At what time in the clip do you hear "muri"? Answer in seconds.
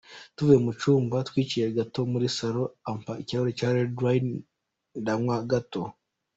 2.11-2.27